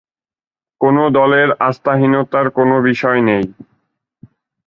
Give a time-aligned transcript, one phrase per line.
[0.81, 3.45] কোনো দলের আস্থাহীনতার কোনো বিষয় নেই।